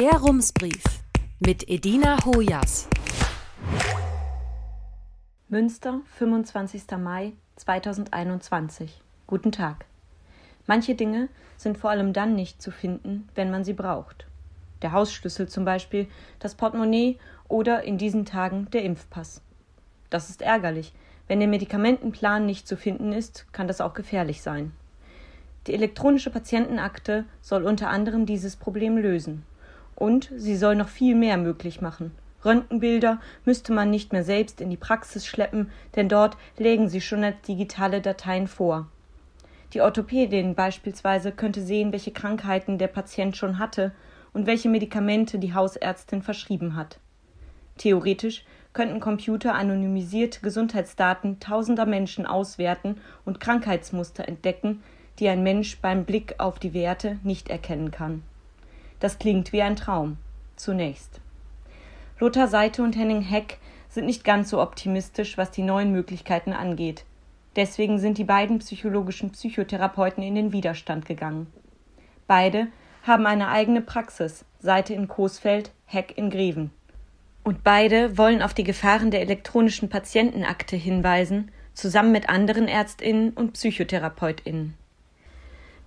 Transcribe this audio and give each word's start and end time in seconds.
Der 0.00 0.18
Rumsbrief 0.18 0.82
mit 1.40 1.68
Edina 1.68 2.24
Hojas. 2.24 2.88
Münster, 5.50 6.00
25. 6.16 6.84
Mai 6.98 7.34
2021. 7.56 9.02
Guten 9.26 9.52
Tag. 9.52 9.84
Manche 10.66 10.94
Dinge 10.94 11.28
sind 11.58 11.76
vor 11.76 11.90
allem 11.90 12.14
dann 12.14 12.34
nicht 12.34 12.62
zu 12.62 12.70
finden, 12.70 13.28
wenn 13.34 13.50
man 13.50 13.62
sie 13.62 13.74
braucht. 13.74 14.26
Der 14.80 14.92
Hausschlüssel 14.92 15.50
zum 15.50 15.66
Beispiel, 15.66 16.08
das 16.38 16.54
Portemonnaie 16.54 17.18
oder 17.48 17.82
in 17.82 17.98
diesen 17.98 18.24
Tagen 18.24 18.68
der 18.70 18.84
Impfpass. 18.84 19.42
Das 20.08 20.30
ist 20.30 20.40
ärgerlich. 20.40 20.94
Wenn 21.28 21.40
der 21.40 21.48
Medikamentenplan 21.48 22.46
nicht 22.46 22.66
zu 22.66 22.78
finden 22.78 23.12
ist, 23.12 23.52
kann 23.52 23.68
das 23.68 23.82
auch 23.82 23.92
gefährlich 23.92 24.40
sein. 24.40 24.72
Die 25.66 25.74
elektronische 25.74 26.30
Patientenakte 26.30 27.26
soll 27.42 27.64
unter 27.64 27.90
anderem 27.90 28.24
dieses 28.24 28.56
Problem 28.56 28.96
lösen. 28.96 29.44
Und 30.00 30.30
sie 30.34 30.56
soll 30.56 30.76
noch 30.76 30.88
viel 30.88 31.14
mehr 31.14 31.36
möglich 31.36 31.82
machen. 31.82 32.12
Röntgenbilder 32.42 33.20
müsste 33.44 33.74
man 33.74 33.90
nicht 33.90 34.14
mehr 34.14 34.24
selbst 34.24 34.62
in 34.62 34.70
die 34.70 34.78
Praxis 34.78 35.26
schleppen, 35.26 35.70
denn 35.94 36.08
dort 36.08 36.38
legen 36.56 36.88
sie 36.88 37.02
schon 37.02 37.22
als 37.22 37.42
digitale 37.42 38.00
Dateien 38.00 38.48
vor. 38.48 38.88
Die 39.74 39.82
Orthopädin 39.82 40.54
beispielsweise 40.54 41.32
könnte 41.32 41.60
sehen, 41.60 41.92
welche 41.92 42.12
Krankheiten 42.12 42.78
der 42.78 42.86
Patient 42.86 43.36
schon 43.36 43.58
hatte 43.58 43.92
und 44.32 44.46
welche 44.46 44.70
Medikamente 44.70 45.38
die 45.38 45.52
Hausärztin 45.52 46.22
verschrieben 46.22 46.76
hat. 46.76 46.98
Theoretisch 47.76 48.46
könnten 48.72 49.00
Computer 49.00 49.54
anonymisierte 49.54 50.40
Gesundheitsdaten 50.40 51.40
tausender 51.40 51.84
Menschen 51.84 52.24
auswerten 52.24 52.96
und 53.26 53.38
Krankheitsmuster 53.38 54.26
entdecken, 54.26 54.82
die 55.18 55.28
ein 55.28 55.42
Mensch 55.42 55.78
beim 55.82 56.06
Blick 56.06 56.36
auf 56.38 56.58
die 56.58 56.72
Werte 56.72 57.18
nicht 57.22 57.50
erkennen 57.50 57.90
kann. 57.90 58.22
Das 59.00 59.18
klingt 59.18 59.52
wie 59.52 59.62
ein 59.62 59.76
Traum. 59.76 60.18
Zunächst. 60.56 61.20
Lothar 62.18 62.48
Seite 62.48 62.82
und 62.82 62.96
Henning 62.96 63.22
Heck 63.22 63.58
sind 63.88 64.06
nicht 64.06 64.24
ganz 64.24 64.50
so 64.50 64.60
optimistisch, 64.60 65.38
was 65.38 65.50
die 65.50 65.62
neuen 65.62 65.90
Möglichkeiten 65.90 66.52
angeht. 66.52 67.04
Deswegen 67.56 67.98
sind 67.98 68.18
die 68.18 68.24
beiden 68.24 68.58
psychologischen 68.60 69.30
Psychotherapeuten 69.30 70.22
in 70.22 70.34
den 70.34 70.52
Widerstand 70.52 71.06
gegangen. 71.06 71.48
Beide 72.26 72.68
haben 73.02 73.26
eine 73.26 73.48
eigene 73.48 73.80
Praxis, 73.80 74.44
Seite 74.60 74.94
in 74.94 75.08
Coesfeld, 75.08 75.72
Heck 75.86 76.16
in 76.16 76.30
Greven. 76.30 76.70
Und 77.42 77.64
beide 77.64 78.18
wollen 78.18 78.42
auf 78.42 78.54
die 78.54 78.64
Gefahren 78.64 79.10
der 79.10 79.22
elektronischen 79.22 79.88
Patientenakte 79.88 80.76
hinweisen, 80.76 81.50
zusammen 81.72 82.12
mit 82.12 82.28
anderen 82.28 82.68
Ärztinnen 82.68 83.30
und 83.30 83.54
Psychotherapeutinnen. 83.54 84.74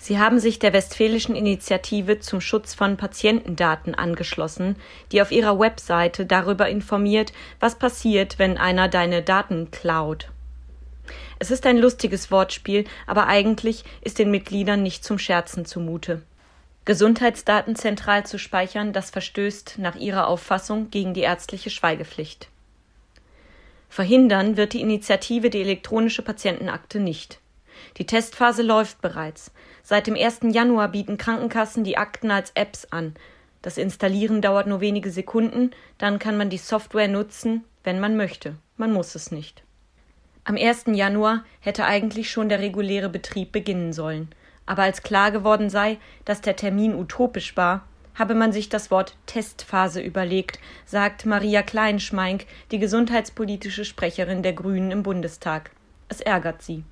Sie 0.04 0.20
haben 0.20 0.38
sich 0.38 0.60
der 0.60 0.74
Westfälischen 0.74 1.34
Initiative 1.34 2.20
zum 2.20 2.42
Schutz 2.42 2.74
von 2.74 2.98
Patientendaten 2.98 3.96
angeschlossen, 3.96 4.76
die 5.14 5.22
auf 5.22 5.32
ihrer 5.32 5.58
Webseite 5.58 6.26
darüber 6.26 6.68
informiert, 6.68 7.32
was 7.62 7.80
passiert, 7.80 8.38
wenn 8.38 8.58
einer 8.58 8.90
deine 8.90 9.22
Daten 9.22 9.72
klaut. 9.72 10.30
Es 11.40 11.52
ist 11.52 11.66
ein 11.66 11.78
lustiges 11.78 12.32
Wortspiel, 12.32 12.84
aber 13.08 13.28
eigentlich 13.28 13.86
ist 14.02 14.20
den 14.20 14.30
Mitgliedern 14.30 14.84
nicht 14.84 15.06
zum 15.06 15.20
Scherzen 15.20 15.64
zumute. 15.64 16.22
Gesundheitsdaten 16.84 17.78
zentral 17.78 18.26
zu 18.26 18.38
speichern, 18.38 18.92
das 18.92 19.10
verstößt 19.10 19.76
nach 19.78 19.96
ihrer 19.96 20.28
Auffassung 20.28 20.90
gegen 20.92 21.14
die 21.14 21.22
ärztliche 21.22 21.70
Schweigepflicht. 21.70 22.50
Verhindern 23.88 24.58
wird 24.58 24.74
die 24.74 24.82
Initiative 24.82 25.50
die 25.50 25.62
elektronische 25.62 26.24
Patientenakte 26.24 27.00
nicht. 27.00 27.40
Die 27.98 28.06
Testphase 28.06 28.62
läuft 28.62 29.02
bereits. 29.02 29.52
Seit 29.84 30.08
dem 30.08 30.16
1. 30.16 30.40
Januar 30.52 30.90
bieten 30.90 31.18
Krankenkassen 31.18 31.84
die 31.84 31.98
Akten 31.98 32.32
als 32.32 32.52
Apps 32.56 32.86
an. 32.92 33.16
Das 33.62 33.78
Installieren 33.78 34.42
dauert 34.42 34.68
nur 34.68 34.82
wenige 34.82 35.10
Sekunden, 35.10 35.72
dann 35.98 36.20
kann 36.20 36.38
man 36.38 36.50
die 36.50 36.58
Software 36.58 37.08
nutzen, 37.08 37.64
wenn 37.84 38.00
man 38.00 38.18
möchte. 38.18 38.56
Man 38.78 38.92
muss 38.92 39.16
es 39.16 39.32
nicht. 39.32 39.64
Am 40.46 40.58
1. 40.58 40.86
Januar 40.88 41.46
hätte 41.62 41.86
eigentlich 41.86 42.30
schon 42.30 42.50
der 42.50 42.60
reguläre 42.60 43.08
Betrieb 43.10 43.54
beginnen 43.54 43.94
sollen. 43.94 44.30
Aber 44.66 44.84
als 44.84 45.02
klar 45.02 45.32
geworden 45.32 45.70
sei, 45.70 45.98
dass 46.26 46.42
der 46.42 46.56
Termin 46.56 46.96
utopisch 46.96 47.56
war, 47.56 47.86
habe 48.16 48.36
man 48.36 48.52
sich 48.52 48.70
das 48.70 48.92
Wort 48.92 49.16
Testphase 49.26 50.02
überlegt, 50.02 50.60
sagt 50.86 51.26
Maria 51.26 51.64
Kleinschmeink, 51.64 52.46
die 52.72 52.80
gesundheitspolitische 52.80 53.86
Sprecherin 53.86 54.44
der 54.44 54.54
Grünen 54.54 54.92
im 54.92 55.04
Bundestag. 55.04 55.72
Es 56.10 56.22
ärgert 56.22 56.62
sie. 56.62 56.84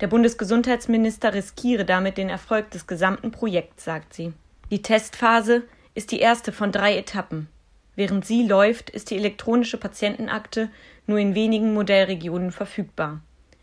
Der 0.00 0.08
Bundesgesundheitsminister 0.08 1.34
riskiere 1.34 1.84
damit 1.84 2.18
den 2.18 2.28
Erfolg 2.28 2.70
des 2.70 2.86
gesamten 2.86 3.30
Projekts, 3.30 3.84
sagt 3.84 4.12
sie. 4.12 4.32
Die 4.70 4.82
Testphase 4.82 5.62
ist 5.94 6.10
die 6.10 6.18
erste 6.18 6.50
von 6.50 6.72
drei 6.72 6.96
Etappen. 6.96 7.48
Während 7.94 8.26
sie 8.26 8.46
läuft, 8.46 8.90
ist 8.90 9.10
die 9.10 9.16
elektronische 9.16 9.76
Patientenakte 9.76 10.68
nur 11.06 11.18
in 11.18 11.36
wenigen 11.36 11.74
Modellregionen 11.74 12.50
verfügbar. 12.50 13.20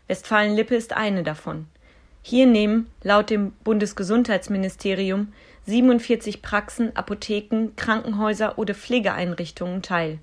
Westfalen-Lippe 0.08 0.74
ist 0.74 0.94
eine 0.94 1.22
davon. 1.22 1.66
Hier 2.22 2.46
nehmen 2.46 2.86
laut 3.02 3.30
dem 3.30 3.52
Bundesgesundheitsministerium 3.64 5.32
47 5.66 6.40
Praxen, 6.40 6.96
Apotheken, 6.96 7.74
Krankenhäuser 7.76 8.58
oder 8.58 8.74
Pflegeeinrichtungen 8.74 9.82
teil. 9.82 10.18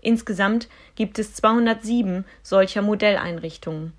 Insgesamt 0.00 0.68
gibt 0.96 1.18
es 1.18 1.34
207 1.34 2.24
solcher 2.42 2.82
Modelleinrichtungen. 2.82 3.92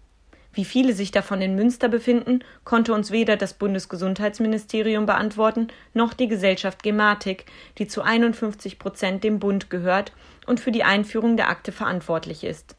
Wie 0.56 0.64
viele 0.64 0.94
sich 0.94 1.12
davon 1.12 1.42
in 1.42 1.56
Münster 1.56 1.90
befinden, 1.90 2.40
konnte 2.64 2.94
uns 2.94 3.12
weder 3.12 3.36
das 3.36 3.54
Bundesgesundheitsministerium 3.56 5.06
beantworten, 5.06 5.68
noch 5.94 6.14
die 6.14 6.30
Gesellschaft 6.30 6.82
Gematik, 6.82 7.46
die 7.78 7.88
zu 7.88 8.02
51 8.02 8.80
Prozent 8.80 9.26
dem 9.26 9.40
Bund 9.40 9.70
gehört 9.70 10.14
und 10.48 10.62
für 10.62 10.72
die 10.72 10.86
Einführung 10.86 11.36
der 11.36 11.50
Akte 11.50 11.74
verantwortlich 11.74 12.46
ist. 12.46 12.78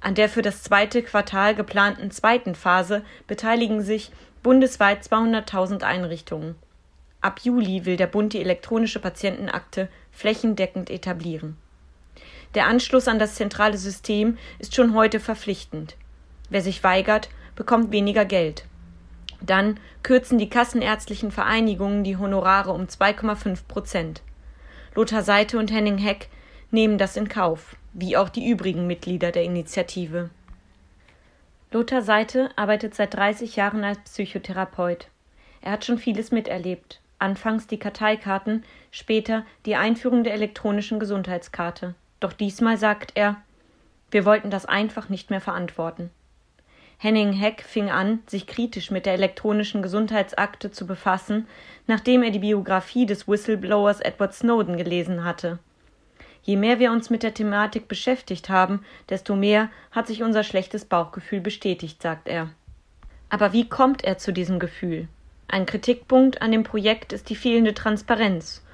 An 0.00 0.16
der 0.16 0.28
für 0.28 0.42
das 0.42 0.64
zweite 0.64 1.04
Quartal 1.04 1.54
geplanten 1.54 2.10
zweiten 2.10 2.56
Phase 2.56 3.04
beteiligen 3.28 3.82
sich 3.82 4.10
bundesweit 4.42 5.04
200.000 5.04 5.84
Einrichtungen. 5.84 6.56
Ab 7.20 7.38
Juli 7.44 7.84
will 7.86 7.96
der 7.96 8.08
Bund 8.08 8.32
die 8.32 8.40
elektronische 8.40 8.98
Patientenakte 8.98 9.88
flächendeckend 10.10 10.90
etablieren. 10.90 11.56
Der 12.56 12.66
Anschluss 12.66 13.06
an 13.06 13.20
das 13.20 13.36
zentrale 13.36 13.78
System 13.78 14.36
ist 14.58 14.74
schon 14.74 14.94
heute 14.94 15.20
verpflichtend. 15.20 15.96
Wer 16.52 16.60
sich 16.60 16.84
weigert, 16.84 17.30
bekommt 17.56 17.92
weniger 17.92 18.26
Geld. 18.26 18.66
Dann 19.40 19.80
kürzen 20.02 20.36
die 20.36 20.50
kassenärztlichen 20.50 21.30
Vereinigungen 21.30 22.04
die 22.04 22.18
Honorare 22.18 22.72
um 22.72 22.82
2,5 22.82 23.66
Prozent. 23.66 24.20
Lothar 24.94 25.22
Seite 25.22 25.58
und 25.58 25.72
Henning 25.72 25.96
Heck 25.96 26.28
nehmen 26.70 26.98
das 26.98 27.16
in 27.16 27.30
Kauf, 27.30 27.74
wie 27.94 28.18
auch 28.18 28.28
die 28.28 28.46
übrigen 28.46 28.86
Mitglieder 28.86 29.32
der 29.32 29.44
Initiative. 29.44 30.28
Lothar 31.70 32.02
Seite 32.02 32.50
arbeitet 32.54 32.94
seit 32.94 33.14
30 33.14 33.56
Jahren 33.56 33.82
als 33.82 34.00
Psychotherapeut. 34.00 35.08
Er 35.62 35.72
hat 35.72 35.86
schon 35.86 35.96
vieles 35.96 36.32
miterlebt. 36.32 37.00
Anfangs 37.18 37.66
die 37.66 37.78
Karteikarten, 37.78 38.62
später 38.90 39.46
die 39.64 39.76
Einführung 39.76 40.22
der 40.22 40.34
elektronischen 40.34 41.00
Gesundheitskarte. 41.00 41.94
Doch 42.20 42.34
diesmal 42.34 42.76
sagt 42.76 43.12
er, 43.14 43.40
wir 44.10 44.26
wollten 44.26 44.50
das 44.50 44.66
einfach 44.66 45.08
nicht 45.08 45.30
mehr 45.30 45.40
verantworten. 45.40 46.10
Henning 47.02 47.32
Heck 47.32 47.62
fing 47.62 47.90
an, 47.90 48.20
sich 48.28 48.46
kritisch 48.46 48.92
mit 48.92 49.06
der 49.06 49.14
elektronischen 49.14 49.82
Gesundheitsakte 49.82 50.70
zu 50.70 50.86
befassen, 50.86 51.48
nachdem 51.88 52.22
er 52.22 52.30
die 52.30 52.38
Biografie 52.38 53.06
des 53.06 53.26
Whistleblowers 53.26 53.98
Edward 53.98 54.32
Snowden 54.32 54.76
gelesen 54.76 55.24
hatte. 55.24 55.58
Je 56.44 56.54
mehr 56.54 56.78
wir 56.78 56.92
uns 56.92 57.10
mit 57.10 57.24
der 57.24 57.34
Thematik 57.34 57.88
beschäftigt 57.88 58.50
haben, 58.50 58.84
desto 59.08 59.34
mehr 59.34 59.68
hat 59.90 60.06
sich 60.06 60.22
unser 60.22 60.44
schlechtes 60.44 60.84
Bauchgefühl 60.84 61.40
bestätigt, 61.40 62.00
sagt 62.00 62.28
er. 62.28 62.50
Aber 63.30 63.52
wie 63.52 63.68
kommt 63.68 64.04
er 64.04 64.18
zu 64.18 64.32
diesem 64.32 64.60
Gefühl? 64.60 65.08
Ein 65.48 65.66
Kritikpunkt 65.66 66.40
an 66.40 66.52
dem 66.52 66.62
Projekt 66.62 67.12
ist 67.12 67.30
die 67.30 67.36
fehlende 67.36 67.74
Transparenz. 67.74 68.64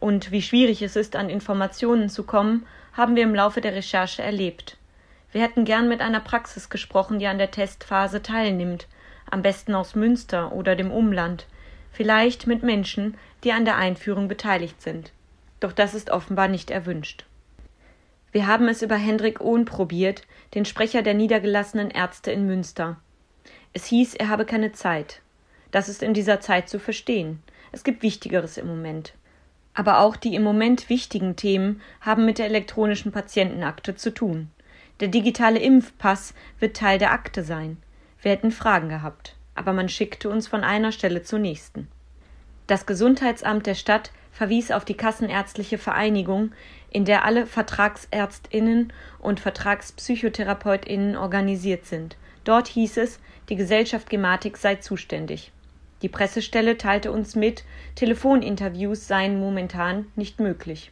Und 0.00 0.32
wie 0.32 0.42
schwierig 0.42 0.82
es 0.82 0.96
ist, 0.96 1.14
an 1.14 1.30
Informationen 1.30 2.08
zu 2.08 2.24
kommen, 2.24 2.66
haben 2.94 3.14
wir 3.14 3.22
im 3.22 3.34
Laufe 3.36 3.60
der 3.60 3.76
Recherche 3.76 4.24
erlebt. 4.24 4.76
Wir 5.36 5.42
hätten 5.42 5.66
gern 5.66 5.86
mit 5.86 6.00
einer 6.00 6.20
Praxis 6.20 6.70
gesprochen, 6.70 7.18
die 7.18 7.26
an 7.26 7.36
der 7.36 7.50
Testphase 7.50 8.22
teilnimmt, 8.22 8.86
am 9.30 9.42
besten 9.42 9.74
aus 9.74 9.94
Münster 9.94 10.50
oder 10.52 10.76
dem 10.76 10.90
Umland, 10.90 11.46
vielleicht 11.92 12.46
mit 12.46 12.62
Menschen, 12.62 13.18
die 13.44 13.52
an 13.52 13.66
der 13.66 13.76
Einführung 13.76 14.28
beteiligt 14.28 14.80
sind. 14.80 15.12
Doch 15.60 15.72
das 15.72 15.92
ist 15.92 16.08
offenbar 16.08 16.48
nicht 16.48 16.70
erwünscht. 16.70 17.26
Wir 18.32 18.46
haben 18.46 18.66
es 18.66 18.80
über 18.80 18.96
Hendrik 18.96 19.42
Ohn 19.42 19.66
probiert, 19.66 20.22
den 20.54 20.64
Sprecher 20.64 21.02
der 21.02 21.12
niedergelassenen 21.12 21.90
Ärzte 21.90 22.32
in 22.32 22.46
Münster. 22.46 22.96
Es 23.74 23.84
hieß, 23.84 24.14
er 24.14 24.30
habe 24.30 24.46
keine 24.46 24.72
Zeit. 24.72 25.20
Das 25.70 25.90
ist 25.90 26.02
in 26.02 26.14
dieser 26.14 26.40
Zeit 26.40 26.70
zu 26.70 26.78
verstehen. 26.78 27.42
Es 27.72 27.84
gibt 27.84 28.02
Wichtigeres 28.02 28.56
im 28.56 28.68
Moment. 28.68 29.12
Aber 29.74 29.98
auch 29.98 30.16
die 30.16 30.34
im 30.34 30.42
Moment 30.42 30.88
wichtigen 30.88 31.36
Themen 31.36 31.82
haben 32.00 32.24
mit 32.24 32.38
der 32.38 32.46
elektronischen 32.46 33.12
Patientenakte 33.12 33.96
zu 33.96 34.14
tun. 34.14 34.50
Der 35.00 35.08
digitale 35.08 35.58
Impfpass 35.58 36.32
wird 36.58 36.76
Teil 36.76 36.98
der 36.98 37.12
Akte 37.12 37.44
sein. 37.44 37.76
Wir 38.22 38.30
hätten 38.30 38.50
Fragen 38.50 38.88
gehabt, 38.88 39.36
aber 39.54 39.72
man 39.72 39.88
schickte 39.88 40.30
uns 40.30 40.48
von 40.48 40.64
einer 40.64 40.90
Stelle 40.90 41.22
zur 41.22 41.38
nächsten. 41.38 41.88
Das 42.66 42.86
Gesundheitsamt 42.86 43.66
der 43.66 43.74
Stadt 43.74 44.10
verwies 44.32 44.70
auf 44.70 44.84
die 44.84 44.96
Kassenärztliche 44.96 45.78
Vereinigung, 45.78 46.52
in 46.90 47.04
der 47.04 47.24
alle 47.24 47.46
Vertragsärztinnen 47.46 48.92
und 49.18 49.38
Vertragspsychotherapeutinnen 49.38 51.16
organisiert 51.16 51.84
sind. 51.84 52.16
Dort 52.44 52.68
hieß 52.68 52.96
es, 52.96 53.20
die 53.48 53.56
Gesellschaft 53.56 54.08
Gematik 54.08 54.56
sei 54.56 54.76
zuständig. 54.76 55.52
Die 56.02 56.08
Pressestelle 56.08 56.76
teilte 56.78 57.12
uns 57.12 57.36
mit, 57.36 57.64
Telefoninterviews 57.94 59.06
seien 59.06 59.40
momentan 59.40 60.06
nicht 60.16 60.40
möglich. 60.40 60.90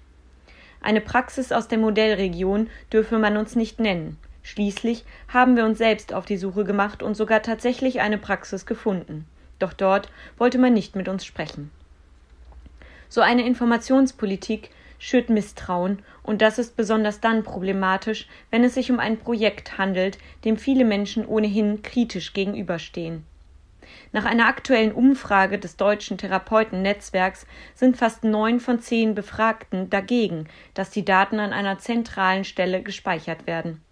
Eine 0.84 1.00
Praxis 1.00 1.50
aus 1.50 1.66
der 1.66 1.78
Modellregion 1.78 2.68
dürfe 2.92 3.18
man 3.18 3.38
uns 3.38 3.56
nicht 3.56 3.80
nennen. 3.80 4.18
Schließlich 4.42 5.06
haben 5.28 5.56
wir 5.56 5.64
uns 5.64 5.78
selbst 5.78 6.12
auf 6.12 6.26
die 6.26 6.36
Suche 6.36 6.64
gemacht 6.64 7.02
und 7.02 7.16
sogar 7.16 7.40
tatsächlich 7.40 8.02
eine 8.02 8.18
Praxis 8.18 8.66
gefunden. 8.66 9.24
Doch 9.58 9.72
dort 9.72 10.10
wollte 10.36 10.58
man 10.58 10.74
nicht 10.74 10.94
mit 10.94 11.08
uns 11.08 11.24
sprechen. 11.24 11.70
So 13.08 13.22
eine 13.22 13.46
Informationspolitik 13.46 14.68
schürt 14.98 15.30
Misstrauen, 15.30 16.00
und 16.22 16.42
das 16.42 16.58
ist 16.58 16.76
besonders 16.76 17.18
dann 17.18 17.44
problematisch, 17.44 18.28
wenn 18.50 18.62
es 18.62 18.74
sich 18.74 18.90
um 18.90 19.00
ein 19.00 19.18
Projekt 19.18 19.78
handelt, 19.78 20.18
dem 20.44 20.58
viele 20.58 20.84
Menschen 20.84 21.24
ohnehin 21.24 21.80
kritisch 21.80 22.34
gegenüberstehen. 22.34 23.24
Nach 24.14 24.26
einer 24.26 24.46
aktuellen 24.46 24.92
Umfrage 24.92 25.58
des 25.58 25.76
deutschen 25.76 26.18
Therapeutennetzwerks 26.18 27.48
sind 27.74 27.96
fast 27.96 28.22
neun 28.22 28.60
von 28.60 28.78
zehn 28.78 29.16
Befragten 29.16 29.90
dagegen, 29.90 30.46
dass 30.72 30.90
die 30.90 31.04
Daten 31.04 31.40
an 31.40 31.52
einer 31.52 31.78
zentralen 31.80 32.44
Stelle 32.44 32.80
gespeichert 32.80 33.48
werden. 33.48 33.82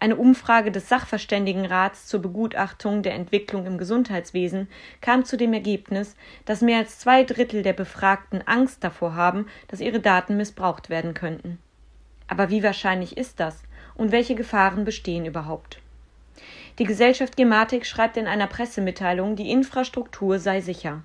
Eine 0.00 0.16
Umfrage 0.16 0.72
des 0.72 0.88
Sachverständigenrats 0.88 2.08
zur 2.08 2.20
Begutachtung 2.20 3.04
der 3.04 3.14
Entwicklung 3.14 3.64
im 3.64 3.78
Gesundheitswesen 3.78 4.66
kam 5.00 5.24
zu 5.24 5.36
dem 5.36 5.52
Ergebnis, 5.52 6.16
dass 6.46 6.62
mehr 6.62 6.78
als 6.78 6.98
zwei 6.98 7.22
Drittel 7.22 7.62
der 7.62 7.74
Befragten 7.74 8.42
Angst 8.48 8.82
davor 8.82 9.14
haben, 9.14 9.46
dass 9.68 9.78
ihre 9.78 10.00
Daten 10.00 10.36
missbraucht 10.36 10.90
werden 10.90 11.14
könnten. 11.14 11.60
Aber 12.26 12.50
wie 12.50 12.64
wahrscheinlich 12.64 13.16
ist 13.16 13.38
das 13.38 13.62
und 13.94 14.10
welche 14.10 14.34
Gefahren 14.34 14.84
bestehen 14.84 15.26
überhaupt? 15.26 15.80
Die 16.78 16.84
Gesellschaft 16.84 17.36
Gematik 17.36 17.84
schreibt 17.84 18.16
in 18.16 18.26
einer 18.26 18.46
Pressemitteilung, 18.46 19.36
die 19.36 19.50
Infrastruktur 19.50 20.38
sei 20.38 20.60
sicher. 20.60 21.02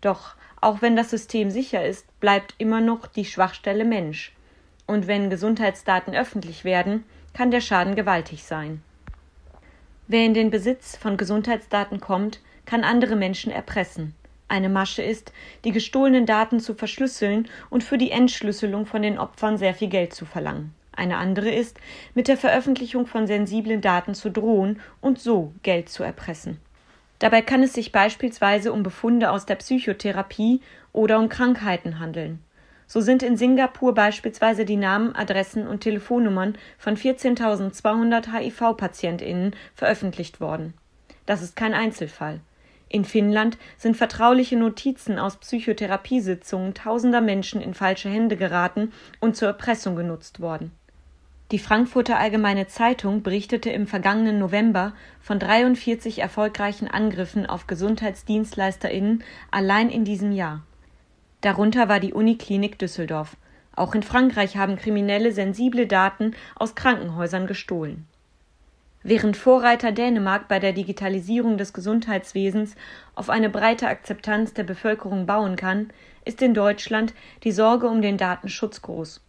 Doch 0.00 0.34
auch 0.60 0.80
wenn 0.80 0.94
das 0.94 1.10
System 1.10 1.50
sicher 1.50 1.84
ist, 1.84 2.06
bleibt 2.20 2.54
immer 2.58 2.80
noch 2.80 3.06
die 3.06 3.24
Schwachstelle 3.24 3.84
Mensch. 3.84 4.32
Und 4.86 5.06
wenn 5.06 5.30
Gesundheitsdaten 5.30 6.14
öffentlich 6.14 6.64
werden, 6.64 7.04
kann 7.34 7.50
der 7.50 7.60
Schaden 7.60 7.96
gewaltig 7.96 8.44
sein. 8.44 8.82
Wer 10.06 10.24
in 10.24 10.34
den 10.34 10.50
Besitz 10.50 10.96
von 10.96 11.16
Gesundheitsdaten 11.16 11.98
kommt, 11.98 12.40
kann 12.64 12.84
andere 12.84 13.16
Menschen 13.16 13.50
erpressen. 13.50 14.14
Eine 14.48 14.68
Masche 14.68 15.02
ist, 15.02 15.32
die 15.64 15.72
gestohlenen 15.72 16.26
Daten 16.26 16.60
zu 16.60 16.74
verschlüsseln 16.74 17.48
und 17.70 17.82
für 17.82 17.96
die 17.96 18.10
Entschlüsselung 18.10 18.86
von 18.86 19.02
den 19.02 19.18
Opfern 19.18 19.56
sehr 19.56 19.74
viel 19.74 19.88
Geld 19.88 20.14
zu 20.14 20.26
verlangen. 20.26 20.74
Eine 20.94 21.16
andere 21.16 21.50
ist, 21.50 21.78
mit 22.14 22.28
der 22.28 22.36
Veröffentlichung 22.36 23.06
von 23.06 23.26
sensiblen 23.26 23.80
Daten 23.80 24.14
zu 24.14 24.30
drohen 24.30 24.80
und 25.00 25.18
so 25.18 25.54
Geld 25.62 25.88
zu 25.88 26.02
erpressen. 26.02 26.60
Dabei 27.18 27.40
kann 27.40 27.62
es 27.62 27.72
sich 27.72 27.92
beispielsweise 27.92 28.72
um 28.72 28.82
Befunde 28.82 29.30
aus 29.30 29.46
der 29.46 29.54
Psychotherapie 29.54 30.60
oder 30.92 31.18
um 31.18 31.28
Krankheiten 31.28 31.98
handeln. 31.98 32.40
So 32.86 33.00
sind 33.00 33.22
in 33.22 33.36
Singapur 33.36 33.94
beispielsweise 33.94 34.64
die 34.64 34.76
Namen, 34.76 35.14
Adressen 35.14 35.66
und 35.66 35.80
Telefonnummern 35.80 36.58
von 36.76 36.96
14.200 36.96 38.32
HIV-PatientInnen 38.32 39.56
veröffentlicht 39.74 40.40
worden. 40.40 40.74
Das 41.24 41.40
ist 41.40 41.56
kein 41.56 41.72
Einzelfall. 41.72 42.40
In 42.88 43.06
Finnland 43.06 43.56
sind 43.78 43.96
vertrauliche 43.96 44.58
Notizen 44.58 45.18
aus 45.18 45.38
Psychotherapiesitzungen 45.38 46.74
tausender 46.74 47.22
Menschen 47.22 47.62
in 47.62 47.72
falsche 47.72 48.10
Hände 48.10 48.36
geraten 48.36 48.92
und 49.20 49.34
zur 49.36 49.48
Erpressung 49.48 49.96
genutzt 49.96 50.40
worden. 50.40 50.72
Die 51.52 51.58
Frankfurter 51.58 52.18
Allgemeine 52.18 52.66
Zeitung 52.66 53.22
berichtete 53.22 53.68
im 53.68 53.86
vergangenen 53.86 54.38
November 54.38 54.94
von 55.20 55.38
43 55.38 56.20
erfolgreichen 56.20 56.88
Angriffen 56.88 57.44
auf 57.44 57.66
GesundheitsdienstleisterInnen 57.66 59.22
allein 59.50 59.90
in 59.90 60.06
diesem 60.06 60.32
Jahr. 60.32 60.62
Darunter 61.42 61.90
war 61.90 62.00
die 62.00 62.14
Uniklinik 62.14 62.78
Düsseldorf. 62.78 63.36
Auch 63.76 63.94
in 63.94 64.02
Frankreich 64.02 64.56
haben 64.56 64.76
Kriminelle 64.76 65.32
sensible 65.32 65.86
Daten 65.86 66.34
aus 66.56 66.74
Krankenhäusern 66.74 67.46
gestohlen. 67.46 68.06
Während 69.02 69.36
Vorreiter 69.36 69.92
Dänemark 69.92 70.48
bei 70.48 70.58
der 70.58 70.72
Digitalisierung 70.72 71.58
des 71.58 71.74
Gesundheitswesens 71.74 72.76
auf 73.14 73.28
eine 73.28 73.50
breite 73.50 73.88
Akzeptanz 73.88 74.54
der 74.54 74.64
Bevölkerung 74.64 75.26
bauen 75.26 75.56
kann, 75.56 75.90
ist 76.24 76.40
in 76.40 76.54
Deutschland 76.54 77.12
die 77.44 77.52
Sorge 77.52 77.88
um 77.88 78.00
den 78.00 78.16
Datenschutz 78.16 78.80
groß. 78.80 79.20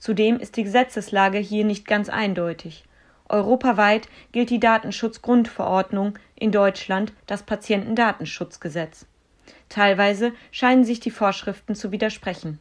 Zudem 0.00 0.40
ist 0.40 0.56
die 0.56 0.64
Gesetzeslage 0.64 1.38
hier 1.38 1.64
nicht 1.64 1.86
ganz 1.86 2.08
eindeutig. 2.08 2.84
Europaweit 3.28 4.08
gilt 4.32 4.50
die 4.50 4.58
Datenschutzgrundverordnung, 4.58 6.18
in 6.34 6.50
Deutschland 6.50 7.12
das 7.26 7.44
Patientendatenschutzgesetz. 7.44 9.06
Teilweise 9.68 10.32
scheinen 10.50 10.84
sich 10.84 10.98
die 10.98 11.12
Vorschriften 11.12 11.74
zu 11.74 11.92
widersprechen. 11.92 12.58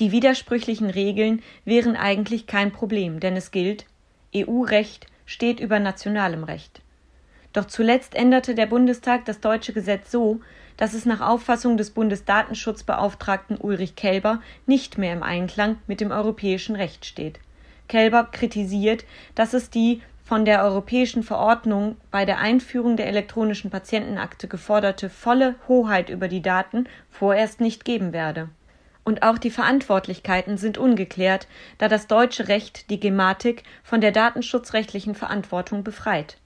Die 0.00 0.12
widersprüchlichen 0.12 0.90
Regeln 0.90 1.42
wären 1.64 1.96
eigentlich 1.96 2.46
kein 2.46 2.72
Problem, 2.72 3.20
denn 3.20 3.36
es 3.36 3.52
gilt, 3.52 3.86
EU-Recht 4.34 5.06
steht 5.24 5.60
über 5.60 5.78
nationalem 5.78 6.44
Recht. 6.44 6.82
Doch 7.54 7.64
zuletzt 7.64 8.14
änderte 8.14 8.54
der 8.54 8.66
Bundestag 8.66 9.24
das 9.24 9.40
deutsche 9.40 9.72
Gesetz 9.72 10.10
so, 10.10 10.40
dass 10.76 10.94
es 10.94 11.06
nach 11.06 11.20
Auffassung 11.20 11.76
des 11.76 11.90
Bundesdatenschutzbeauftragten 11.90 13.56
Ulrich 13.56 13.96
Kelber 13.96 14.40
nicht 14.66 14.98
mehr 14.98 15.12
im 15.12 15.22
Einklang 15.22 15.76
mit 15.86 16.00
dem 16.00 16.10
europäischen 16.10 16.76
Recht 16.76 17.06
steht. 17.06 17.40
Kelber 17.88 18.24
kritisiert, 18.30 19.04
dass 19.34 19.54
es 19.54 19.70
die 19.70 20.02
von 20.24 20.44
der 20.44 20.64
europäischen 20.64 21.22
Verordnung 21.22 21.96
bei 22.10 22.24
der 22.24 22.38
Einführung 22.38 22.96
der 22.96 23.06
elektronischen 23.06 23.70
Patientenakte 23.70 24.48
geforderte 24.48 25.08
volle 25.08 25.54
Hoheit 25.68 26.10
über 26.10 26.26
die 26.26 26.42
Daten 26.42 26.88
vorerst 27.10 27.60
nicht 27.60 27.84
geben 27.84 28.12
werde. 28.12 28.48
Und 29.04 29.22
auch 29.22 29.38
die 29.38 29.52
Verantwortlichkeiten 29.52 30.58
sind 30.58 30.78
ungeklärt, 30.78 31.46
da 31.78 31.86
das 31.86 32.08
deutsche 32.08 32.48
Recht 32.48 32.90
die 32.90 32.98
Gematik 32.98 33.62
von 33.84 34.00
der 34.00 34.10
datenschutzrechtlichen 34.10 35.14
Verantwortung 35.14 35.84
befreit. 35.84 36.38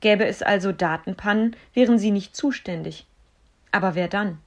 Gäbe 0.00 0.24
es 0.24 0.40
also 0.40 0.70
Datenpannen, 0.70 1.56
wären 1.74 1.98
sie 1.98 2.12
nicht 2.12 2.36
zuständig. 2.36 3.07
Aber 3.72 3.94
wer 3.94 4.08
dann? 4.08 4.38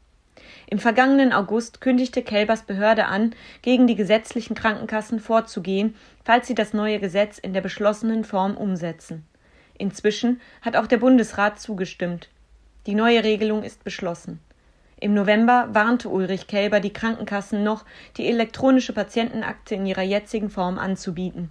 Im 0.67 0.79
vergangenen 0.79 1.33
August 1.33 1.81
kündigte 1.81 2.23
Kelbers 2.23 2.63
Behörde 2.63 3.05
an, 3.05 3.35
gegen 3.61 3.87
die 3.87 3.95
gesetzlichen 3.95 4.55
Krankenkassen 4.55 5.19
vorzugehen, 5.19 5.95
falls 6.23 6.47
sie 6.47 6.55
das 6.55 6.73
neue 6.73 6.99
Gesetz 6.99 7.37
in 7.37 7.53
der 7.53 7.61
beschlossenen 7.61 8.23
Form 8.23 8.55
umsetzen. 8.55 9.25
Inzwischen 9.77 10.39
hat 10.61 10.75
auch 10.75 10.87
der 10.87 10.97
Bundesrat 10.97 11.59
zugestimmt. 11.59 12.29
Die 12.85 12.95
neue 12.95 13.23
Regelung 13.23 13.63
ist 13.63 13.83
beschlossen. 13.83 14.39
Im 14.99 15.13
November 15.15 15.69
warnte 15.73 16.09
Ulrich 16.09 16.45
Kelber 16.47 16.79
die 16.79 16.93
Krankenkassen 16.93 17.63
noch, 17.63 17.85
die 18.17 18.27
elektronische 18.27 18.93
Patientenakte 18.93 19.75
in 19.75 19.87
ihrer 19.87 20.03
jetzigen 20.03 20.51
Form 20.51 20.77
anzubieten. 20.77 21.49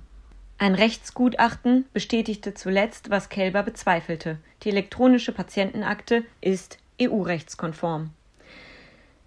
Ein 0.58 0.74
Rechtsgutachten 0.74 1.86
bestätigte 1.92 2.54
zuletzt, 2.54 3.10
was 3.10 3.28
Kelber 3.28 3.62
bezweifelte. 3.62 4.38
Die 4.62 4.68
elektronische 4.68 5.32
Patientenakte 5.32 6.24
ist 6.40 6.78
EU-rechtskonform. 7.00 8.10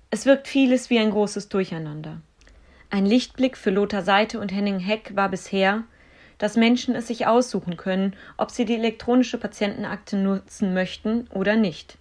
Es 0.09 0.25
wirkt 0.25 0.47
vieles 0.47 0.89
wie 0.89 0.99
ein 0.99 1.11
großes 1.11 1.49
Durcheinander. 1.49 2.21
Ein 2.89 3.05
Lichtblick 3.05 3.57
für 3.57 3.71
Lothar 3.71 4.03
Seite 4.03 4.39
und 4.39 4.51
Henning 4.51 4.79
Heck 4.79 5.15
war 5.15 5.29
bisher, 5.29 5.83
dass 6.37 6.57
Menschen 6.57 6.95
es 6.95 7.07
sich 7.07 7.25
aussuchen 7.25 7.77
können, 7.77 8.15
ob 8.37 8.51
sie 8.51 8.65
die 8.65 8.75
elektronische 8.75 9.37
Patientenakte 9.37 10.17
nutzen 10.17 10.73
möchten 10.73 11.27
oder 11.29 11.55
nicht. 11.55 11.97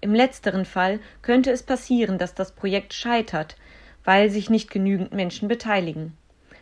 Im 0.00 0.14
letzteren 0.14 0.64
Fall 0.64 1.00
könnte 1.22 1.50
es 1.50 1.62
passieren, 1.62 2.18
dass 2.18 2.34
das 2.34 2.52
Projekt 2.52 2.92
scheitert, 2.92 3.56
weil 4.04 4.30
sich 4.30 4.50
nicht 4.50 4.70
genügend 4.70 5.12
Menschen 5.12 5.48
beteiligen. 5.48 6.16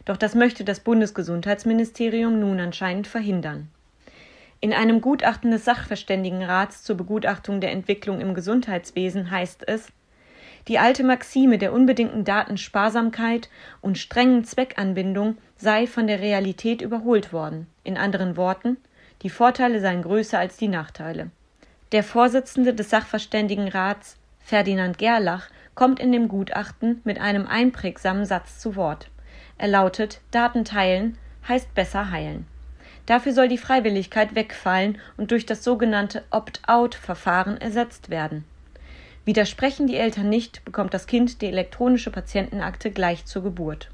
Doch 0.05 0.17
das 0.17 0.35
möchte 0.35 0.65
das 0.65 0.81
Bundesgesundheitsministerium 0.81 2.39
nun 2.39 2.61
anscheinend 2.61 3.07
verhindern. 3.07 3.69
In 4.65 4.73
einem 4.73 5.01
Gutachten 5.01 5.51
des 5.51 5.65
Sachverständigenrats 5.65 6.85
zur 6.85 6.97
Begutachtung 6.97 7.61
der 7.61 7.73
Entwicklung 7.73 8.21
im 8.21 8.33
Gesundheitswesen 8.33 9.33
heißt 9.33 9.67
es, 9.67 9.91
die 10.69 10.79
alte 10.79 11.03
Maxime 11.03 11.59
der 11.59 11.73
unbedingten 11.73 12.23
Datensparsamkeit 12.23 13.51
und 13.81 13.99
strengen 13.99 14.45
Zweckanbindung 14.45 15.37
sei 15.57 15.89
von 15.89 16.07
der 16.07 16.21
Realität 16.21 16.81
überholt 16.81 17.33
worden. 17.33 17.67
In 17.83 17.97
anderen 17.97 18.37
Worten, 18.37 18.77
die 19.23 19.31
Vorteile 19.31 19.81
seien 19.81 20.03
größer 20.03 20.39
als 20.39 20.59
die 20.59 20.69
Nachteile. 20.69 21.33
Der 21.91 22.05
Vorsitzende 22.05 22.73
des 22.73 22.89
Sachverständigenrats, 22.89 24.17
Ferdinand 24.39 24.97
Gerlach, 24.97 25.49
kommt 25.75 25.99
in 25.99 26.13
dem 26.13 26.29
Gutachten 26.29 27.01
mit 27.03 27.21
einem 27.21 27.49
einprägsamen 27.49 28.27
Satz 28.27 28.61
zu 28.61 28.77
Wort. 28.77 29.11
Er 29.59 29.67
lautet 29.67 30.21
Daten 30.31 30.65
teilen 30.65 31.19
heißt 31.49 31.75
besser 31.75 32.13
heilen. 32.13 32.47
Dafür 33.07 33.33
soll 33.33 33.49
die 33.49 33.59
Freiwilligkeit 33.59 34.35
wegfallen 34.35 34.99
und 35.17 35.31
durch 35.31 35.45
das 35.47 35.65
sogenannte 35.65 36.23
Opt-out-Verfahren 36.31 37.61
ersetzt 37.61 38.11
werden. 38.11 38.45
Widersprechen 39.25 39.87
die 39.87 39.97
Eltern 39.97 40.29
nicht, 40.29 40.65
bekommt 40.65 40.95
das 40.95 41.07
Kind 41.07 41.43
die 41.43 41.47
elektronische 41.47 42.11
Patientenakte 42.11 42.91
gleich 42.91 43.25
zur 43.25 43.43
Geburt. 43.43 43.91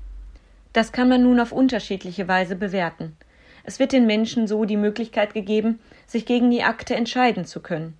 Das 0.73 0.93
kann 0.93 1.09
man 1.09 1.23
nun 1.23 1.41
auf 1.41 1.53
unterschiedliche 1.53 2.29
Weise 2.29 2.57
bewerten. 2.57 3.17
Es 3.65 3.79
wird 3.79 3.93
den 3.93 4.07
Menschen 4.07 4.47
so 4.47 4.65
die 4.65 4.77
Möglichkeit 4.77 5.35
gegeben, 5.35 5.81
sich 6.07 6.25
gegen 6.25 6.51
die 6.51 6.63
Akte 6.63 6.95
entscheiden 6.95 7.45
zu 7.45 7.61
können. 7.61 7.99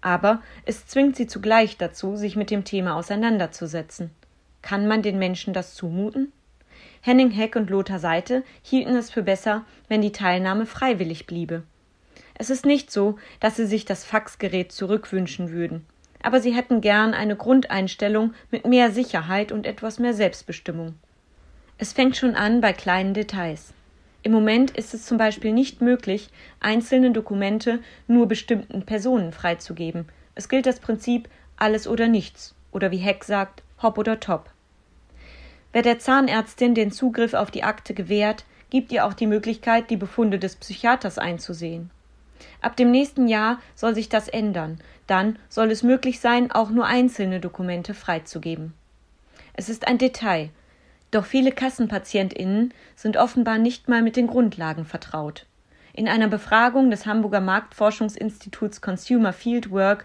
Aber 0.00 0.42
es 0.64 0.86
zwingt 0.86 1.16
sie 1.16 1.26
zugleich 1.26 1.76
dazu, 1.76 2.16
sich 2.16 2.36
mit 2.36 2.50
dem 2.50 2.64
Thema 2.64 2.96
auseinanderzusetzen. 2.96 4.10
Kann 4.62 4.86
man 4.86 5.02
den 5.02 5.18
Menschen 5.18 5.54
das 5.54 5.74
zumuten? 5.74 6.32
Henning 7.04 7.30
Heck 7.30 7.54
und 7.56 7.70
Lothar 7.70 7.98
Seite 7.98 8.42
hielten 8.62 8.96
es 8.96 9.10
für 9.10 9.22
besser, 9.22 9.64
wenn 9.88 10.02
die 10.02 10.12
Teilnahme 10.12 10.66
freiwillig 10.66 11.26
bliebe. 11.26 11.62
Es 12.34 12.50
ist 12.50 12.66
nicht 12.66 12.90
so, 12.90 13.18
dass 13.40 13.56
sie 13.56 13.66
sich 13.66 13.84
das 13.84 14.04
Faxgerät 14.04 14.72
zurückwünschen 14.72 15.50
würden 15.50 15.86
aber 16.24 16.40
sie 16.40 16.54
hätten 16.54 16.80
gern 16.80 17.12
eine 17.12 17.36
Grundeinstellung 17.36 18.32
mit 18.50 18.66
mehr 18.66 18.90
Sicherheit 18.90 19.52
und 19.52 19.66
etwas 19.66 19.98
mehr 19.98 20.14
Selbstbestimmung. 20.14 20.94
Es 21.76 21.92
fängt 21.92 22.16
schon 22.16 22.34
an 22.34 22.62
bei 22.62 22.72
kleinen 22.72 23.12
Details. 23.12 23.74
Im 24.22 24.32
Moment 24.32 24.70
ist 24.70 24.94
es 24.94 25.04
zum 25.04 25.18
Beispiel 25.18 25.52
nicht 25.52 25.82
möglich, 25.82 26.30
einzelne 26.60 27.10
Dokumente 27.10 27.80
nur 28.06 28.26
bestimmten 28.26 28.86
Personen 28.86 29.32
freizugeben. 29.32 30.06
Es 30.34 30.48
gilt 30.48 30.64
das 30.64 30.80
Prinzip 30.80 31.28
alles 31.58 31.86
oder 31.86 32.08
nichts 32.08 32.54
oder 32.72 32.90
wie 32.90 32.96
Heck 32.96 33.22
sagt, 33.24 33.62
hopp 33.82 33.98
oder 33.98 34.18
top. 34.18 34.48
Wer 35.74 35.82
der 35.82 35.98
Zahnärztin 35.98 36.76
den 36.76 36.92
Zugriff 36.92 37.34
auf 37.34 37.50
die 37.50 37.64
Akte 37.64 37.94
gewährt, 37.94 38.44
gibt 38.70 38.92
ihr 38.92 39.04
auch 39.04 39.12
die 39.12 39.26
Möglichkeit, 39.26 39.90
die 39.90 39.96
Befunde 39.96 40.38
des 40.38 40.54
Psychiaters 40.54 41.18
einzusehen. 41.18 41.90
Ab 42.60 42.76
dem 42.76 42.92
nächsten 42.92 43.26
Jahr 43.26 43.58
soll 43.74 43.92
sich 43.92 44.08
das 44.08 44.28
ändern. 44.28 44.78
Dann 45.08 45.36
soll 45.48 45.72
es 45.72 45.82
möglich 45.82 46.20
sein, 46.20 46.52
auch 46.52 46.70
nur 46.70 46.86
einzelne 46.86 47.40
Dokumente 47.40 47.92
freizugeben. 47.92 48.72
Es 49.52 49.68
ist 49.68 49.88
ein 49.88 49.98
Detail, 49.98 50.50
doch 51.10 51.24
viele 51.24 51.50
Kassenpatientinnen 51.50 52.72
sind 52.94 53.16
offenbar 53.16 53.58
nicht 53.58 53.88
mal 53.88 54.00
mit 54.00 54.14
den 54.14 54.28
Grundlagen 54.28 54.84
vertraut. 54.84 55.44
In 55.92 56.06
einer 56.06 56.28
Befragung 56.28 56.88
des 56.88 57.04
Hamburger 57.04 57.40
Marktforschungsinstituts 57.40 58.80
Consumer 58.80 59.32
Fieldwork 59.32 60.04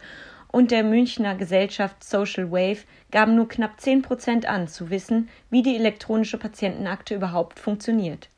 und 0.52 0.72
der 0.72 0.84
Münchner 0.84 1.36
Gesellschaft 1.36 2.04
Social 2.04 2.52
Wave 2.52 2.86
gaben 3.12 3.36
nur 3.36 3.48
knapp 3.48 3.80
zehn 3.80 4.02
Prozent 4.02 4.48
an, 4.48 4.68
zu 4.68 4.90
wissen, 4.90 5.30
wie 5.50 5.62
die 5.62 5.76
elektronische 5.76 6.38
Patientenakte 6.38 7.16
überhaupt 7.16 7.60
funktioniert. 7.60 8.30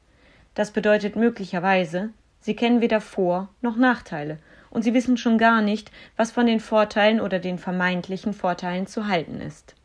Das 0.53 0.71
bedeutet 0.71 1.15
möglicherweise, 1.15 2.09
Sie 2.41 2.55
kennen 2.55 2.81
weder 2.81 3.01
Vor- 3.01 3.49
noch 3.61 3.77
Nachteile, 3.77 4.39
und 4.69 4.83
Sie 4.83 4.93
wissen 4.93 5.17
schon 5.17 5.37
gar 5.37 5.61
nicht, 5.61 5.91
was 6.17 6.31
von 6.31 6.45
den 6.45 6.59
Vorteilen 6.59 7.21
oder 7.21 7.39
den 7.39 7.57
vermeintlichen 7.57 8.33
Vorteilen 8.33 8.87
zu 8.87 9.07
halten 9.07 9.39
ist. 9.41 9.75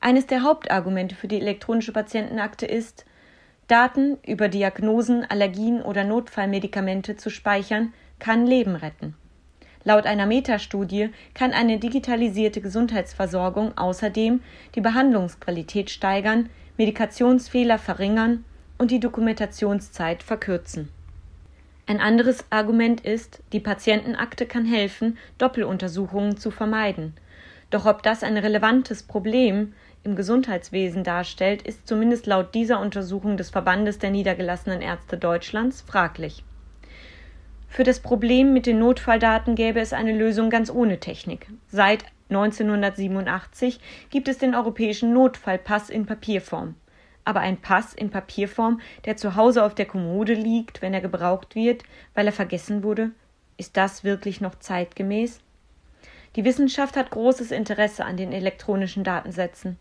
Eines 0.00 0.26
der 0.26 0.42
Hauptargumente 0.42 1.14
für 1.14 1.28
die 1.28 1.40
elektronische 1.40 1.92
Patientenakte 1.92 2.66
ist, 2.66 3.04
Daten 3.66 4.16
über 4.26 4.48
Diagnosen, 4.48 5.28
Allergien 5.28 5.82
oder 5.82 6.04
Notfallmedikamente 6.04 7.16
zu 7.16 7.28
speichern, 7.30 7.92
kann 8.18 8.46
Leben 8.46 8.76
retten. 8.76 9.14
Laut 9.84 10.06
einer 10.06 10.26
Metastudie 10.26 11.10
kann 11.34 11.52
eine 11.52 11.78
digitalisierte 11.78 12.60
Gesundheitsversorgung 12.60 13.76
außerdem 13.78 14.40
die 14.74 14.80
Behandlungsqualität 14.80 15.90
steigern, 15.90 16.50
Medikationsfehler 16.76 17.78
verringern 17.78 18.44
und 18.76 18.90
die 18.90 19.00
Dokumentationszeit 19.00 20.22
verkürzen. 20.22 20.88
Ein 21.86 22.00
anderes 22.00 22.44
Argument 22.50 23.00
ist, 23.00 23.42
die 23.52 23.60
Patientenakte 23.60 24.46
kann 24.46 24.66
helfen, 24.66 25.16
Doppeluntersuchungen 25.38 26.36
zu 26.36 26.50
vermeiden. 26.50 27.14
Doch 27.70 27.86
ob 27.86 28.02
das 28.02 28.22
ein 28.22 28.36
relevantes 28.36 29.02
Problem 29.02 29.72
im 30.04 30.14
Gesundheitswesen 30.14 31.02
darstellt, 31.02 31.62
ist 31.62 31.88
zumindest 31.88 32.26
laut 32.26 32.54
dieser 32.54 32.80
Untersuchung 32.80 33.36
des 33.36 33.50
Verbandes 33.50 33.98
der 33.98 34.10
niedergelassenen 34.10 34.80
Ärzte 34.80 35.16
Deutschlands 35.16 35.82
fraglich. 35.82 36.44
Für 37.78 37.84
das 37.84 38.00
Problem 38.00 38.52
mit 38.52 38.66
den 38.66 38.80
Notfalldaten 38.80 39.54
gäbe 39.54 39.78
es 39.78 39.92
eine 39.92 40.10
Lösung 40.10 40.50
ganz 40.50 40.68
ohne 40.68 40.98
Technik. 40.98 41.46
Seit 41.68 42.06
1987 42.28 43.78
gibt 44.10 44.26
es 44.26 44.38
den 44.38 44.56
europäischen 44.56 45.12
Notfallpass 45.12 45.88
in 45.88 46.04
Papierform 46.04 46.74
aber 47.24 47.38
ein 47.38 47.58
Pass 47.58 47.94
in 47.94 48.10
Papierform, 48.10 48.80
der 49.04 49.16
zu 49.16 49.36
Hause 49.36 49.62
auf 49.62 49.76
der 49.76 49.86
Kommode 49.86 50.34
liegt, 50.34 50.82
wenn 50.82 50.92
er 50.92 51.00
gebraucht 51.00 51.54
wird, 51.54 51.84
weil 52.14 52.26
er 52.26 52.32
vergessen 52.32 52.82
wurde, 52.82 53.12
ist 53.58 53.76
das 53.76 54.02
wirklich 54.02 54.40
noch 54.40 54.58
zeitgemäß? 54.58 55.38
Die 56.34 56.44
Wissenschaft 56.44 56.96
hat 56.96 57.10
großes 57.10 57.52
Interesse 57.52 58.04
an 58.04 58.16
den 58.16 58.32
elektronischen 58.32 59.04
Datensätzen. 59.04 59.78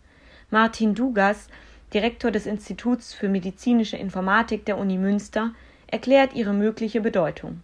Martin 0.52 0.94
Dugas, 0.94 1.48
Direktor 1.96 2.30
des 2.30 2.46
Instituts 2.46 3.16
für 3.16 3.28
medizinische 3.28 3.98
Informatik 3.98 4.66
der 4.66 4.78
Uni 4.78 5.00
Münster, 5.00 5.52
erklärt 5.88 6.36
ihre 6.36 6.54
mögliche 6.54 7.02
Bedeutung. 7.02 7.64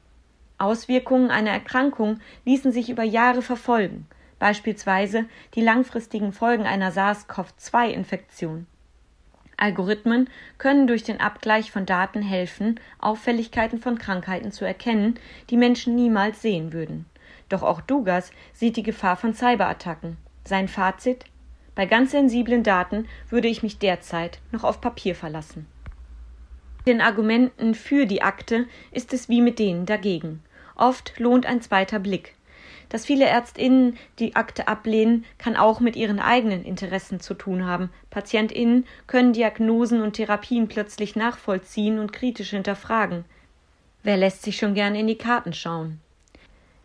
Auswirkungen 0.63 1.29
einer 1.29 1.51
Erkrankung 1.51 2.21
ließen 2.45 2.71
sich 2.71 2.89
über 2.89 3.03
Jahre 3.03 3.41
verfolgen, 3.41 4.07
beispielsweise 4.39 5.25
die 5.55 5.61
langfristigen 5.61 6.31
Folgen 6.31 6.63
einer 6.63 6.91
SARS-CoV-2-Infektion. 6.91 8.65
Algorithmen 9.57 10.29
können 10.57 10.87
durch 10.87 11.03
den 11.03 11.19
Abgleich 11.19 11.69
von 11.69 11.85
Daten 11.85 12.21
helfen, 12.21 12.79
Auffälligkeiten 12.99 13.79
von 13.79 13.97
Krankheiten 13.97 14.53
zu 14.53 14.63
erkennen, 14.63 15.19
die 15.49 15.57
Menschen 15.57 15.95
niemals 15.95 16.41
sehen 16.41 16.71
würden. 16.71 17.05
Doch 17.49 17.61
auch 17.61 17.81
Dugas 17.81 18.31
sieht 18.53 18.77
die 18.77 18.83
Gefahr 18.83 19.17
von 19.17 19.33
Cyberattacken. 19.33 20.15
Sein 20.45 20.69
Fazit 20.69 21.25
Bei 21.75 21.85
ganz 21.85 22.11
sensiblen 22.11 22.63
Daten 22.63 23.07
würde 23.29 23.49
ich 23.49 23.63
mich 23.63 23.79
derzeit 23.79 24.39
noch 24.51 24.63
auf 24.63 24.79
Papier 24.79 25.13
verlassen. 25.13 25.67
Den 26.85 26.99
Argumenten 26.99 27.75
für 27.75 28.05
die 28.05 28.21
Akte 28.21 28.67
ist 28.91 29.13
es 29.13 29.29
wie 29.29 29.41
mit 29.41 29.59
denen 29.59 29.85
dagegen. 29.85 30.41
Oft 30.75 31.19
lohnt 31.19 31.45
ein 31.45 31.61
zweiter 31.61 31.99
Blick. 31.99 32.35
Dass 32.89 33.05
viele 33.05 33.25
Ärztinnen 33.25 33.97
die 34.19 34.35
Akte 34.35 34.67
ablehnen, 34.67 35.25
kann 35.37 35.55
auch 35.55 35.79
mit 35.79 35.95
ihren 35.95 36.19
eigenen 36.19 36.63
Interessen 36.63 37.19
zu 37.19 37.33
tun 37.33 37.65
haben. 37.65 37.89
Patientinnen 38.11 38.85
können 39.07 39.33
Diagnosen 39.33 40.01
und 40.01 40.13
Therapien 40.13 40.67
plötzlich 40.67 41.15
nachvollziehen 41.15 41.97
und 41.97 42.13
kritisch 42.13 42.51
hinterfragen. 42.51 43.25
Wer 44.03 44.17
lässt 44.17 44.43
sich 44.43 44.57
schon 44.57 44.75
gern 44.75 44.95
in 44.95 45.07
die 45.07 45.17
Karten 45.17 45.53
schauen? 45.53 46.01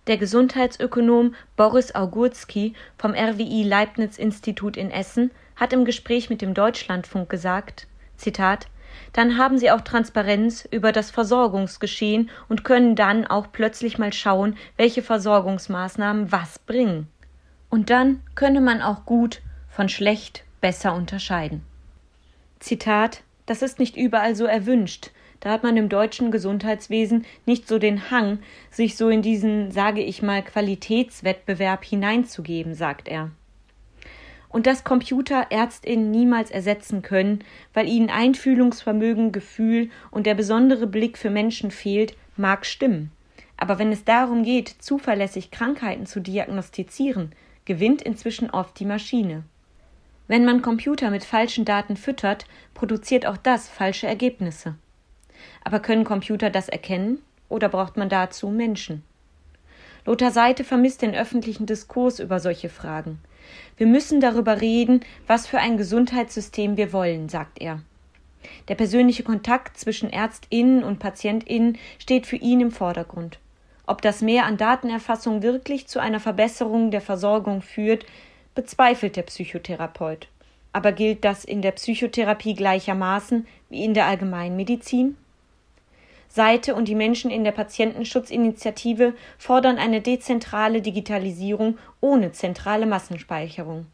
Der 0.06 0.16
Gesundheitsökonom 0.16 1.34
Boris 1.56 1.94
Augurski 1.94 2.72
vom 2.96 3.12
RWI 3.12 3.64
Leibniz 3.64 4.16
Institut 4.16 4.78
in 4.78 4.90
Essen 4.90 5.30
hat 5.56 5.74
im 5.74 5.84
Gespräch 5.84 6.30
mit 6.30 6.40
dem 6.40 6.54
Deutschlandfunk 6.54 7.28
gesagt, 7.28 7.86
Zitat, 8.16 8.68
dann 9.12 9.38
haben 9.38 9.58
sie 9.58 9.70
auch 9.70 9.80
Transparenz 9.80 10.66
über 10.70 10.92
das 10.92 11.10
Versorgungsgeschehen 11.10 12.30
und 12.48 12.64
können 12.64 12.96
dann 12.96 13.26
auch 13.26 13.48
plötzlich 13.52 13.98
mal 13.98 14.12
schauen, 14.12 14.56
welche 14.76 15.02
Versorgungsmaßnahmen 15.02 16.32
was 16.32 16.58
bringen. 16.58 17.08
Und 17.70 17.90
dann 17.90 18.22
könne 18.34 18.60
man 18.60 18.82
auch 18.82 19.04
gut 19.04 19.42
von 19.68 19.88
schlecht 19.88 20.44
besser 20.60 20.94
unterscheiden. 20.94 21.62
Zitat 22.58 23.22
Das 23.46 23.62
ist 23.62 23.78
nicht 23.78 23.96
überall 23.96 24.34
so 24.34 24.44
erwünscht. 24.44 25.10
Da 25.40 25.50
hat 25.50 25.62
man 25.62 25.76
im 25.76 25.88
deutschen 25.88 26.30
Gesundheitswesen 26.30 27.24
nicht 27.46 27.68
so 27.68 27.78
den 27.78 28.10
Hang, 28.10 28.40
sich 28.70 28.96
so 28.96 29.08
in 29.08 29.22
diesen, 29.22 29.70
sage 29.70 30.02
ich 30.02 30.20
mal, 30.20 30.42
Qualitätswettbewerb 30.42 31.84
hineinzugeben, 31.84 32.74
sagt 32.74 33.08
er 33.08 33.30
und 34.48 34.66
dass 34.66 34.84
Computer 34.84 35.46
Ärztinnen 35.50 36.10
niemals 36.10 36.50
ersetzen 36.50 37.02
können, 37.02 37.44
weil 37.74 37.88
ihnen 37.88 38.10
Einfühlungsvermögen, 38.10 39.32
Gefühl 39.32 39.90
und 40.10 40.26
der 40.26 40.34
besondere 40.34 40.86
Blick 40.86 41.18
für 41.18 41.30
Menschen 41.30 41.70
fehlt, 41.70 42.16
mag 42.36 42.64
stimmen. 42.64 43.12
Aber 43.56 43.78
wenn 43.78 43.92
es 43.92 44.04
darum 44.04 44.44
geht, 44.44 44.68
zuverlässig 44.78 45.50
Krankheiten 45.50 46.06
zu 46.06 46.20
diagnostizieren, 46.20 47.32
gewinnt 47.64 48.00
inzwischen 48.00 48.50
oft 48.50 48.78
die 48.78 48.86
Maschine. 48.86 49.42
Wenn 50.28 50.44
man 50.44 50.62
Computer 50.62 51.10
mit 51.10 51.24
falschen 51.24 51.64
Daten 51.64 51.96
füttert, 51.96 52.46
produziert 52.74 53.26
auch 53.26 53.36
das 53.36 53.68
falsche 53.68 54.06
Ergebnisse. 54.06 54.76
Aber 55.64 55.80
können 55.80 56.04
Computer 56.04 56.50
das 56.50 56.68
erkennen 56.68 57.18
oder 57.48 57.68
braucht 57.68 57.96
man 57.96 58.08
dazu 58.08 58.48
Menschen? 58.48 59.02
Lothar 60.04 60.30
Seite 60.30 60.64
vermisst 60.64 61.02
den 61.02 61.14
öffentlichen 61.14 61.66
Diskurs 61.66 62.18
über 62.20 62.40
solche 62.40 62.68
Fragen. 62.68 63.20
Wir 63.76 63.86
müssen 63.86 64.20
darüber 64.20 64.60
reden, 64.60 65.00
was 65.26 65.46
für 65.46 65.58
ein 65.58 65.76
Gesundheitssystem 65.76 66.76
wir 66.76 66.92
wollen, 66.92 67.28
sagt 67.28 67.60
er. 67.60 67.80
Der 68.68 68.74
persönliche 68.74 69.22
Kontakt 69.22 69.78
zwischen 69.78 70.10
Ärztinnen 70.10 70.84
und 70.84 70.98
Patientinnen 70.98 71.78
steht 71.98 72.26
für 72.26 72.36
ihn 72.36 72.60
im 72.60 72.70
Vordergrund. 72.70 73.38
Ob 73.86 74.02
das 74.02 74.20
Mehr 74.20 74.44
an 74.44 74.56
Datenerfassung 74.56 75.42
wirklich 75.42 75.86
zu 75.86 75.98
einer 75.98 76.20
Verbesserung 76.20 76.90
der 76.90 77.00
Versorgung 77.00 77.62
führt, 77.62 78.04
bezweifelt 78.54 79.16
der 79.16 79.22
Psychotherapeut. 79.22 80.28
Aber 80.72 80.92
gilt 80.92 81.24
das 81.24 81.44
in 81.44 81.62
der 81.62 81.72
Psychotherapie 81.72 82.54
gleichermaßen 82.54 83.46
wie 83.70 83.84
in 83.84 83.94
der 83.94 84.06
Allgemeinmedizin? 84.06 85.16
Seite 86.28 86.74
und 86.74 86.88
die 86.88 86.94
Menschen 86.94 87.30
in 87.30 87.44
der 87.44 87.52
Patientenschutzinitiative 87.52 89.14
fordern 89.38 89.78
eine 89.78 90.00
dezentrale 90.00 90.82
Digitalisierung 90.82 91.78
ohne 92.00 92.32
zentrale 92.32 92.86
Massenspeicherung. 92.86 93.86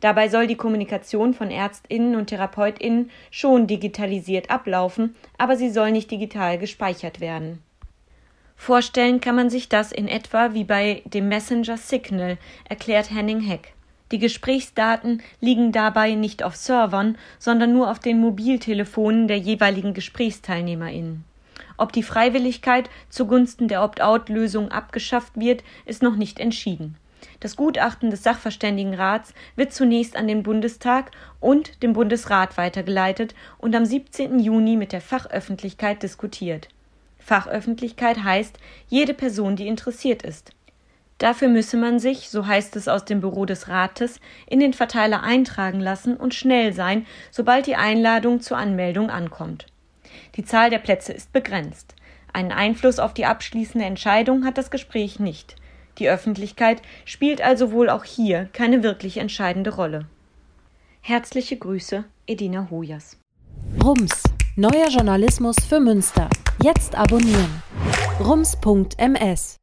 Dabei 0.00 0.28
soll 0.28 0.46
die 0.46 0.56
Kommunikation 0.56 1.34
von 1.34 1.50
Ärztinnen 1.50 2.16
und 2.16 2.28
Therapeutinnen 2.28 3.10
schon 3.30 3.66
digitalisiert 3.66 4.50
ablaufen, 4.50 5.14
aber 5.38 5.56
sie 5.56 5.70
soll 5.70 5.92
nicht 5.92 6.10
digital 6.10 6.58
gespeichert 6.58 7.20
werden. 7.20 7.62
Vorstellen 8.56 9.20
kann 9.20 9.36
man 9.36 9.50
sich 9.50 9.68
das 9.68 9.92
in 9.92 10.08
etwa 10.08 10.54
wie 10.54 10.64
bei 10.64 11.02
dem 11.04 11.28
Messenger 11.28 11.76
Signal, 11.76 12.38
erklärt 12.68 13.10
Henning 13.10 13.40
Heck. 13.40 13.74
Die 14.12 14.18
Gesprächsdaten 14.18 15.22
liegen 15.40 15.72
dabei 15.72 16.14
nicht 16.14 16.42
auf 16.42 16.56
Servern, 16.56 17.18
sondern 17.38 17.72
nur 17.72 17.90
auf 17.90 17.98
den 17.98 18.20
Mobiltelefonen 18.20 19.28
der 19.28 19.38
jeweiligen 19.38 19.94
GesprächsteilnehmerInnen. 19.94 21.24
Ob 21.78 21.92
die 21.92 22.02
Freiwilligkeit 22.02 22.90
zugunsten 23.10 23.68
der 23.68 23.82
Opt-out-Lösung 23.82 24.70
abgeschafft 24.70 25.32
wird, 25.36 25.62
ist 25.84 26.02
noch 26.02 26.16
nicht 26.16 26.40
entschieden. 26.40 26.96
Das 27.40 27.56
Gutachten 27.56 28.10
des 28.10 28.22
Sachverständigenrats 28.22 29.34
wird 29.56 29.72
zunächst 29.72 30.16
an 30.16 30.26
den 30.26 30.42
Bundestag 30.42 31.10
und 31.40 31.82
dem 31.82 31.92
Bundesrat 31.92 32.56
weitergeleitet 32.56 33.34
und 33.58 33.74
am 33.74 33.84
17. 33.84 34.38
Juni 34.38 34.76
mit 34.76 34.92
der 34.92 35.00
Fachöffentlichkeit 35.00 36.02
diskutiert. 36.02 36.68
Fachöffentlichkeit 37.18 38.22
heißt 38.22 38.58
jede 38.88 39.12
Person, 39.12 39.56
die 39.56 39.66
interessiert 39.66 40.22
ist. 40.22 40.52
Dafür 41.18 41.48
müsse 41.48 41.76
man 41.76 41.98
sich, 41.98 42.28
so 42.28 42.46
heißt 42.46 42.76
es 42.76 42.88
aus 42.88 43.04
dem 43.04 43.20
Büro 43.20 43.46
des 43.46 43.68
Rates, 43.68 44.20
in 44.46 44.60
den 44.60 44.74
Verteiler 44.74 45.22
eintragen 45.22 45.80
lassen 45.80 46.16
und 46.16 46.34
schnell 46.34 46.72
sein, 46.72 47.06
sobald 47.30 47.66
die 47.66 47.76
Einladung 47.76 48.40
zur 48.40 48.58
Anmeldung 48.58 49.10
ankommt. 49.10 49.66
Die 50.36 50.44
Zahl 50.44 50.70
der 50.70 50.78
Plätze 50.78 51.12
ist 51.12 51.32
begrenzt. 51.32 51.94
Einen 52.32 52.52
Einfluss 52.52 52.98
auf 52.98 53.14
die 53.14 53.24
abschließende 53.24 53.86
Entscheidung 53.86 54.44
hat 54.44 54.58
das 54.58 54.70
Gespräch 54.70 55.18
nicht. 55.18 55.56
Die 55.98 56.08
Öffentlichkeit 56.08 56.82
spielt 57.04 57.40
also 57.40 57.72
wohl 57.72 57.88
auch 57.88 58.04
hier 58.04 58.48
keine 58.52 58.82
wirklich 58.82 59.16
entscheidende 59.16 59.74
Rolle. 59.74 60.06
Herzliche 61.00 61.56
Grüße, 61.56 62.04
Edina 62.26 62.68
Hojas. 62.70 63.18
Rums, 63.82 64.22
neuer 64.56 64.88
Journalismus 64.88 65.56
für 65.68 65.80
Münster. 65.80 66.28
Jetzt 66.62 66.94
abonnieren. 66.94 67.62
rums.ms 68.20 69.56